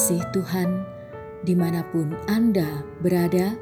kasih 0.00 0.24
Tuhan, 0.32 0.80
di 1.44 1.52
mana 1.52 1.84
pun 1.92 2.16
Anda 2.24 2.80
berada, 3.04 3.52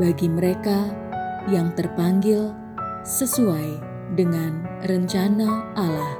bagi 0.02 0.28
mereka 0.28 0.90
yang 1.48 1.72
terpanggil 1.78 2.52
sesuai 3.06 3.89
dengan 4.14 4.66
rencana 4.86 5.74
Allah. 5.78 6.14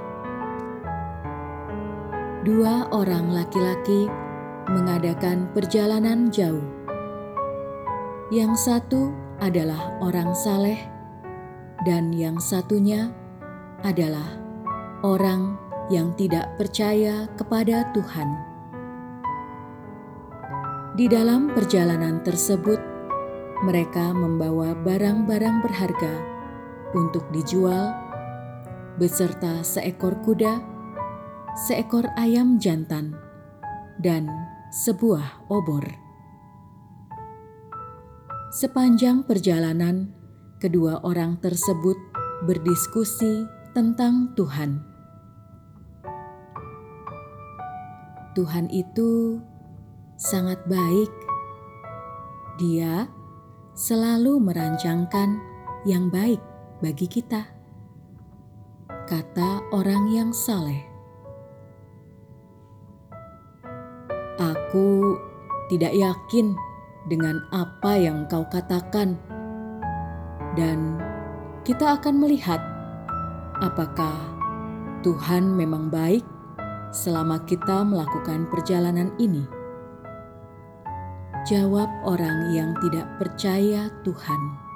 Dua 2.46 2.88
orang 2.94 3.34
laki-laki 3.34 4.10
mengadakan 4.70 5.50
perjalanan 5.52 6.30
jauh. 6.30 6.64
Yang 8.30 8.54
satu 8.70 9.10
adalah 9.42 9.98
orang 10.00 10.32
saleh, 10.38 10.78
dan 11.84 12.14
yang 12.14 12.38
satunya 12.38 13.10
adalah 13.82 14.38
orang 15.02 15.58
yang 15.90 16.14
tidak 16.14 16.54
percaya 16.56 17.26
kepada 17.34 17.90
Tuhan. 17.98 18.30
Di 20.94 21.08
dalam 21.10 21.50
perjalanan 21.56 22.22
tersebut, 22.22 22.78
mereka 23.66 24.14
membawa 24.14 24.76
barang-barang 24.78 25.58
berharga 25.66 26.39
untuk 26.94 27.26
dijual, 27.30 27.94
beserta 28.98 29.62
seekor 29.62 30.18
kuda, 30.26 30.60
seekor 31.68 32.10
ayam 32.18 32.58
jantan, 32.58 33.14
dan 34.02 34.30
sebuah 34.74 35.50
obor. 35.50 35.86
Sepanjang 38.50 39.30
perjalanan, 39.30 40.10
kedua 40.58 41.06
orang 41.06 41.38
tersebut 41.38 41.98
berdiskusi 42.50 43.46
tentang 43.78 44.34
Tuhan. 44.34 44.82
Tuhan 48.34 48.72
itu 48.74 49.38
sangat 50.18 50.64
baik. 50.66 51.12
Dia 52.58 53.08
selalu 53.78 54.42
merancangkan 54.44 55.40
yang 55.88 56.12
baik 56.12 56.49
bagi 56.80 57.12
kita, 57.12 57.44
kata 58.88 59.68
orang 59.76 60.08
yang 60.16 60.32
saleh. 60.32 60.80
Aku 64.40 65.20
tidak 65.68 65.92
yakin 65.92 66.56
dengan 67.12 67.44
apa 67.52 68.00
yang 68.00 68.24
kau 68.32 68.48
katakan, 68.48 69.20
dan 70.56 70.96
kita 71.68 72.00
akan 72.00 72.16
melihat 72.16 72.64
apakah 73.60 74.16
Tuhan 75.04 75.52
memang 75.60 75.92
baik 75.92 76.24
selama 76.96 77.44
kita 77.44 77.84
melakukan 77.84 78.48
perjalanan 78.48 79.12
ini. 79.20 79.44
Jawab 81.44 81.92
orang 82.08 82.56
yang 82.56 82.72
tidak 82.80 83.20
percaya 83.20 83.92
Tuhan. 84.08 84.69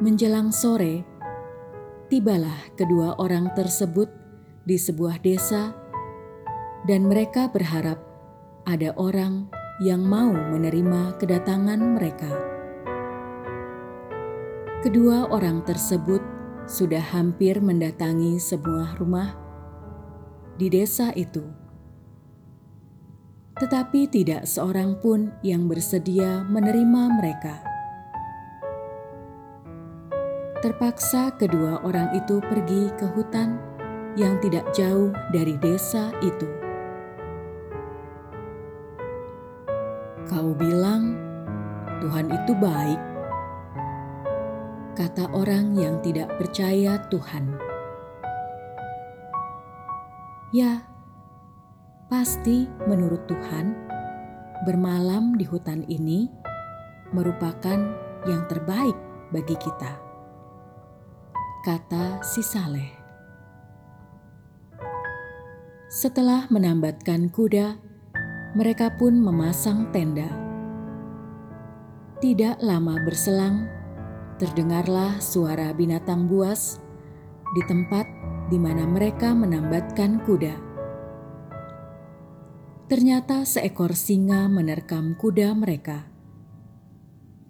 Menjelang 0.00 0.48
sore, 0.48 1.04
tibalah 2.08 2.72
kedua 2.72 3.20
orang 3.20 3.52
tersebut 3.52 4.08
di 4.64 4.80
sebuah 4.80 5.20
desa, 5.20 5.76
dan 6.88 7.04
mereka 7.04 7.52
berharap 7.52 8.00
ada 8.64 8.96
orang 8.96 9.52
yang 9.84 10.00
mau 10.00 10.32
menerima 10.32 11.20
kedatangan 11.20 12.00
mereka. 12.00 12.32
Kedua 14.80 15.28
orang 15.28 15.68
tersebut 15.68 16.24
sudah 16.64 17.04
hampir 17.12 17.60
mendatangi 17.60 18.40
sebuah 18.40 18.96
rumah 18.96 19.36
di 20.56 20.72
desa 20.72 21.12
itu, 21.12 21.44
tetapi 23.60 24.08
tidak 24.08 24.48
seorang 24.48 24.96
pun 24.96 25.28
yang 25.44 25.68
bersedia 25.68 26.40
menerima 26.48 27.20
mereka. 27.20 27.69
Terpaksa 30.60 31.32
kedua 31.40 31.80
orang 31.88 32.12
itu 32.12 32.36
pergi 32.36 32.92
ke 33.00 33.08
hutan 33.16 33.56
yang 34.12 34.36
tidak 34.44 34.68
jauh 34.76 35.08
dari 35.32 35.56
desa 35.56 36.12
itu. 36.20 36.44
Kau 40.28 40.52
bilang 40.52 41.16
Tuhan 42.04 42.28
itu 42.28 42.52
baik, 42.60 43.00
kata 45.00 45.32
orang 45.32 45.72
yang 45.80 45.96
tidak 46.04 46.28
percaya 46.36 47.08
Tuhan. 47.08 47.56
Ya, 50.52 50.84
pasti 52.12 52.68
menurut 52.84 53.24
Tuhan, 53.24 53.72
bermalam 54.68 55.40
di 55.40 55.48
hutan 55.48 55.88
ini 55.88 56.28
merupakan 57.16 57.80
yang 58.28 58.44
terbaik 58.44 59.00
bagi 59.32 59.56
kita 59.56 60.09
kata 61.60 62.24
si 62.24 62.40
Saleh. 62.40 62.88
Setelah 65.92 66.48
menambatkan 66.48 67.28
kuda, 67.28 67.76
mereka 68.56 68.96
pun 68.96 69.20
memasang 69.20 69.92
tenda. 69.92 70.24
Tidak 72.24 72.64
lama 72.64 72.96
berselang, 73.04 73.68
terdengarlah 74.40 75.20
suara 75.20 75.76
binatang 75.76 76.24
buas 76.24 76.80
di 77.52 77.62
tempat 77.68 78.08
di 78.48 78.56
mana 78.56 78.88
mereka 78.88 79.36
menambatkan 79.36 80.24
kuda. 80.24 80.56
Ternyata 82.88 83.44
seekor 83.44 83.92
singa 83.92 84.48
menerkam 84.48 85.12
kuda 85.12 85.52
mereka. 85.52 86.08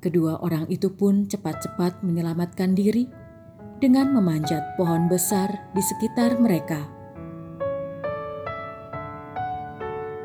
Kedua 0.02 0.42
orang 0.42 0.66
itu 0.66 0.90
pun 0.98 1.30
cepat-cepat 1.30 2.02
menyelamatkan 2.02 2.74
diri 2.74 3.19
dengan 3.80 4.12
memanjat 4.12 4.76
pohon 4.76 5.08
besar 5.08 5.48
di 5.72 5.80
sekitar 5.80 6.36
mereka. 6.36 6.84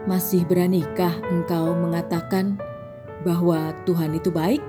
Masih 0.05 0.43
beranikah 0.43 1.15
engkau 1.31 1.71
mengatakan 1.73 2.59
bahwa 3.23 3.73
Tuhan 3.87 4.13
itu 4.13 4.29
baik? 4.29 4.61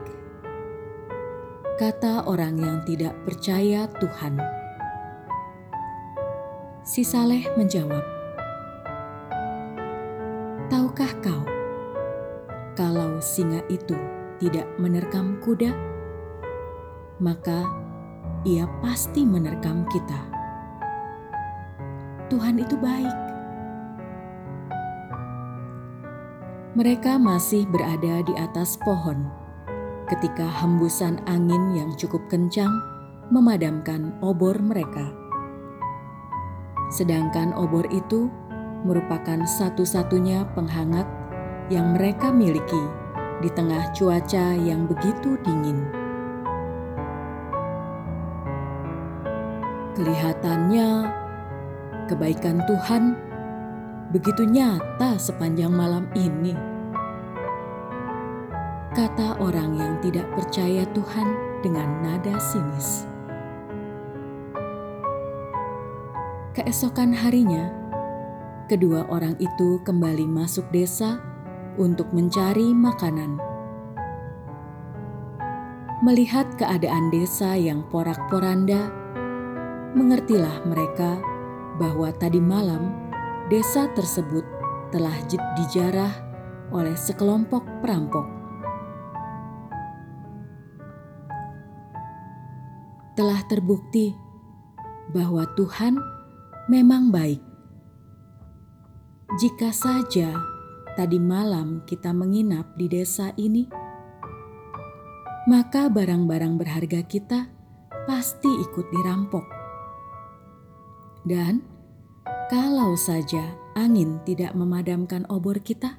Kata 1.76 2.24
orang 2.24 2.56
yang 2.56 2.80
tidak 2.88 3.12
percaya 3.26 3.84
Tuhan. 4.00 4.40
Si 6.86 7.04
Saleh 7.04 7.44
menjawab, 7.58 8.00
Tahukah 10.72 11.12
kau 11.20 11.42
kalau 12.78 13.20
singa 13.20 13.60
itu 13.68 13.98
tidak 14.40 14.64
menerkam 14.80 15.36
kuda, 15.44 15.74
maka 17.20 17.85
ia 18.46 18.70
pasti 18.78 19.26
menerkam 19.26 19.82
kita. 19.90 20.20
Tuhan 22.30 22.62
itu 22.62 22.78
baik. 22.78 23.16
Mereka 26.78 27.18
masih 27.18 27.66
berada 27.66 28.22
di 28.22 28.34
atas 28.38 28.78
pohon 28.86 29.26
ketika 30.06 30.46
hembusan 30.62 31.18
angin 31.26 31.74
yang 31.74 31.90
cukup 31.98 32.22
kencang 32.30 32.70
memadamkan 33.34 34.14
obor 34.22 34.54
mereka. 34.62 35.10
Sedangkan 36.94 37.50
obor 37.58 37.82
itu 37.90 38.30
merupakan 38.86 39.42
satu-satunya 39.42 40.46
penghangat 40.54 41.08
yang 41.66 41.98
mereka 41.98 42.30
miliki 42.30 42.84
di 43.42 43.50
tengah 43.50 43.90
cuaca 43.90 44.54
yang 44.54 44.86
begitu 44.86 45.34
dingin. 45.42 46.05
Kelihatannya 49.96 51.08
kebaikan 52.04 52.60
Tuhan 52.68 53.16
begitu 54.12 54.44
nyata 54.44 55.16
sepanjang 55.16 55.72
malam 55.72 56.04
ini. 56.12 56.52
Kata 58.92 59.40
orang 59.40 59.72
yang 59.80 59.96
tidak 60.04 60.28
percaya 60.36 60.84
Tuhan 60.92 61.28
dengan 61.64 61.88
nada 62.04 62.36
sinis. 62.36 63.08
Keesokan 66.52 67.16
harinya, 67.16 67.72
kedua 68.68 69.08
orang 69.08 69.32
itu 69.40 69.80
kembali 69.80 70.28
masuk 70.28 70.68
desa 70.76 71.24
untuk 71.80 72.12
mencari 72.12 72.76
makanan. 72.76 73.40
Melihat 76.04 76.52
keadaan 76.60 77.08
desa 77.08 77.56
yang 77.56 77.80
porak-poranda, 77.88 79.05
mengertilah 79.96 80.60
mereka 80.68 81.16
bahwa 81.80 82.12
tadi 82.12 82.36
malam 82.36 82.92
desa 83.48 83.88
tersebut 83.96 84.44
telah 84.92 85.16
dijarah 85.56 86.12
oleh 86.68 86.92
sekelompok 86.92 87.64
perampok. 87.80 88.28
Telah 93.16 93.40
terbukti 93.48 94.12
bahwa 95.16 95.48
Tuhan 95.56 95.96
memang 96.68 97.08
baik. 97.08 97.40
Jika 99.40 99.72
saja 99.72 100.36
tadi 101.00 101.16
malam 101.16 101.80
kita 101.88 102.12
menginap 102.12 102.76
di 102.76 102.92
desa 102.92 103.32
ini, 103.40 103.64
maka 105.48 105.88
barang-barang 105.88 106.60
berharga 106.60 107.00
kita 107.08 107.48
pasti 108.04 108.52
ikut 108.60 108.86
dirampok. 108.92 109.55
Dan 111.26 111.58
kalau 112.46 112.94
saja 112.94 113.58
angin 113.74 114.22
tidak 114.22 114.54
memadamkan 114.54 115.26
obor 115.26 115.58
kita, 115.58 115.98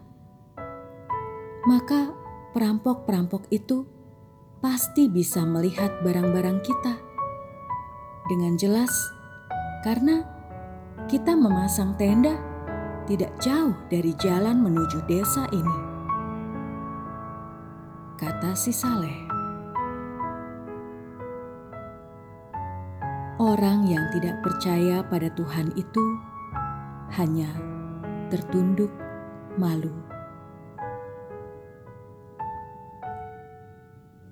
maka 1.68 2.16
perampok-perampok 2.56 3.52
itu 3.52 3.84
pasti 4.64 5.12
bisa 5.12 5.44
melihat 5.44 5.92
barang-barang 6.00 6.64
kita 6.64 6.96
dengan 8.32 8.56
jelas, 8.56 8.92
karena 9.84 10.24
kita 11.12 11.36
memasang 11.36 12.00
tenda 12.00 12.40
tidak 13.04 13.36
jauh 13.44 13.76
dari 13.92 14.16
jalan 14.16 14.64
menuju 14.64 15.04
desa 15.12 15.44
ini. 15.52 15.78
Kata 18.16 18.56
si 18.56 18.72
Saleh. 18.72 19.27
Orang 23.38 23.86
yang 23.86 24.10
tidak 24.10 24.42
percaya 24.42 25.06
pada 25.06 25.30
Tuhan 25.30 25.70
itu 25.78 26.02
hanya 27.22 27.46
tertunduk 28.34 28.90
malu. 29.62 29.94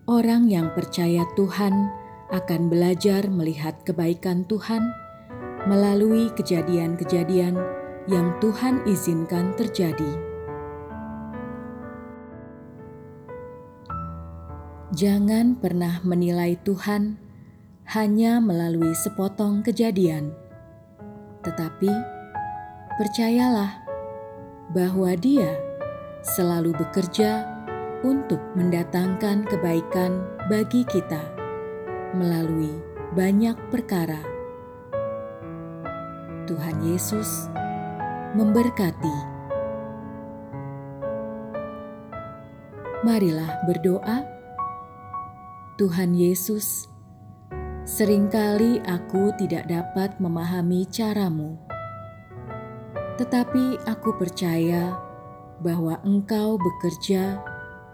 Orang 0.10 0.50
yang 0.50 0.74
percaya 0.74 1.22
Tuhan 1.38 1.86
akan 2.34 2.62
belajar 2.66 3.30
melihat 3.30 3.78
kebaikan 3.86 4.42
Tuhan 4.50 4.82
melalui 5.70 6.34
kejadian-kejadian 6.34 7.62
yang 8.10 8.34
Tuhan 8.42 8.90
izinkan 8.90 9.54
terjadi. 9.54 10.18
Jangan 14.98 15.62
pernah 15.62 16.02
menilai 16.02 16.58
Tuhan 16.66 17.25
hanya 17.86 18.42
melalui 18.42 18.94
sepotong 18.98 19.62
kejadian, 19.62 20.34
tetapi 21.46 21.90
percayalah 22.98 23.82
bahwa 24.74 25.14
Dia 25.18 25.54
selalu 26.26 26.74
bekerja 26.74 27.46
untuk 28.02 28.42
mendatangkan 28.58 29.46
kebaikan 29.46 30.26
bagi 30.50 30.82
kita 30.86 31.22
melalui 32.18 32.74
banyak 33.14 33.58
perkara 33.70 34.36
Tuhan 36.46 36.78
Yesus 36.86 37.50
memberkati. 38.38 39.18
Marilah 43.02 43.66
berdoa. 43.66 44.34
Tuhan 45.76 46.16
Yesus, 46.16 46.88
sering 47.86 48.26
kali 48.34 48.82
aku 48.90 49.30
tidak 49.38 49.70
dapat 49.70 50.18
memahami 50.18 50.90
caramu, 50.90 51.54
tetapi 53.22 53.78
aku 53.86 54.10
percaya 54.18 54.98
bahwa 55.62 56.02
Engkau 56.02 56.58
bekerja 56.58 57.38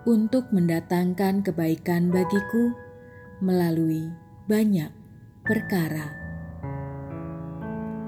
untuk 0.08 0.48
mendatangkan 0.56 1.44
kebaikan 1.44 2.08
bagiku 2.08 2.72
melalui 3.44 4.10
banyak 4.48 4.90
perkara. 5.44 6.16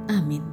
Amin. 0.07 0.52